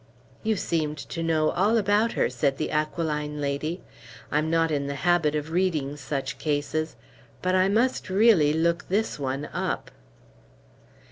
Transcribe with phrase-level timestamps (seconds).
[0.41, 3.81] "You seemed to know all about her," said the aquiline lady.
[4.31, 6.95] "I'm not in the habit of reading such cases.
[7.43, 9.91] But I must really look this one up."